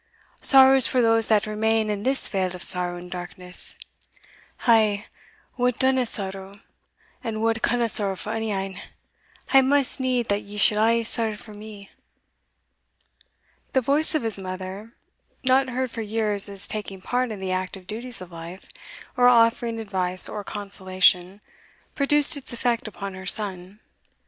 Sorrow 0.41 0.75
is 0.77 0.87
for 0.87 0.99
those 0.99 1.27
that 1.27 1.45
remain 1.45 1.91
in 1.91 2.01
this 2.01 2.27
vale 2.27 2.55
of 2.55 2.63
sorrow 2.63 2.97
and 2.97 3.11
darkness 3.11 3.75
I, 4.65 5.05
wha 5.57 5.69
dinna 5.77 6.07
sorrow, 6.07 6.59
and 7.23 7.39
wha 7.43 7.53
canna 7.61 7.87
sorrow 7.87 8.15
for 8.15 8.31
ony 8.31 8.51
ane, 8.51 8.81
hae 9.51 9.61
maist 9.61 9.99
need 9.99 10.27
that 10.29 10.41
ye 10.41 10.57
should 10.57 10.79
a' 10.79 11.03
sorrow 11.03 11.35
for 11.35 11.53
me." 11.53 11.91
The 13.73 13.81
voice 13.81 14.15
of 14.15 14.23
his 14.23 14.39
mother, 14.39 14.95
not 15.43 15.69
heard 15.69 15.91
for 15.91 16.01
years 16.01 16.49
as 16.49 16.67
taking 16.67 16.99
part 16.99 17.29
in 17.29 17.39
the 17.39 17.51
active 17.51 17.85
duties 17.85 18.21
of 18.21 18.31
life, 18.31 18.69
or 19.15 19.27
offering 19.27 19.79
advice 19.79 20.27
or 20.27 20.43
consolation, 20.43 21.41
produced 21.93 22.35
its 22.35 22.51
effect 22.51 22.87
upon 22.87 23.13
her 23.13 23.27
son. 23.27 23.79